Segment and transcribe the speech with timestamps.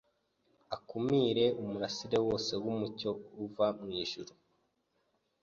[0.75, 3.09] akumire umurasire wose w’umucyo
[3.45, 4.31] uva mu ijuru.